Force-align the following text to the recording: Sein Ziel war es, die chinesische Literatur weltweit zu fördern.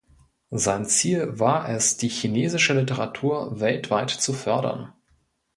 Sein 0.55 0.87
Ziel 0.87 1.37
war 1.37 1.69
es, 1.69 1.95
die 1.95 2.07
chinesische 2.07 2.73
Literatur 2.73 3.59
weltweit 3.59 4.09
zu 4.09 4.33
fördern. 4.33 4.91